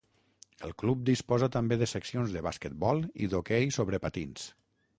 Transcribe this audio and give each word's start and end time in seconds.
El 0.67 0.71
club 0.83 1.03
disposa 1.09 1.49
també 1.55 1.77
de 1.81 1.89
seccions 1.91 2.33
de 2.37 2.43
basquetbol 2.47 3.05
i 3.27 3.31
d'hoquei 3.35 3.73
sobre 3.77 4.01
patins. 4.07 4.49